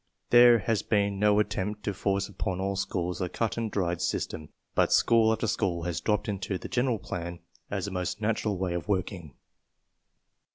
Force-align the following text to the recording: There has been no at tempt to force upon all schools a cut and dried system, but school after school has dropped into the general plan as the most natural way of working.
There 0.31 0.57
has 0.57 0.81
been 0.81 1.19
no 1.19 1.39
at 1.39 1.51
tempt 1.51 1.83
to 1.83 1.93
force 1.93 2.27
upon 2.27 2.59
all 2.59 2.75
schools 2.75 3.21
a 3.21 3.29
cut 3.29 3.55
and 3.55 3.69
dried 3.69 4.01
system, 4.01 4.49
but 4.73 4.91
school 4.91 5.31
after 5.31 5.45
school 5.45 5.83
has 5.83 6.01
dropped 6.01 6.27
into 6.27 6.57
the 6.57 6.67
general 6.67 6.97
plan 6.97 7.37
as 7.69 7.85
the 7.85 7.91
most 7.91 8.19
natural 8.19 8.57
way 8.57 8.73
of 8.73 8.87
working. 8.87 9.35